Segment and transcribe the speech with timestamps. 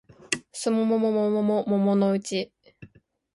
[0.51, 1.11] 季も桃
[1.43, 2.51] も桃のうち